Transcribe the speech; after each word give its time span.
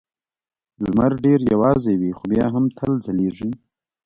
لمر 0.83 1.11
ډېر 1.25 1.39
یوازې 1.53 1.93
وي 1.99 2.11
خو 2.17 2.23
بیا 2.31 2.45
هم 2.53 2.65
تل 2.77 2.91
ځلېږي. 3.05 3.51